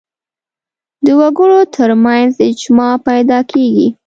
[1.05, 3.87] د وګړو تر منځ اجماع پیدا کېږي